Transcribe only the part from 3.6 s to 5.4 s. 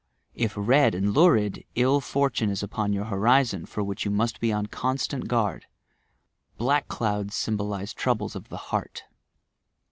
for which you must be on constant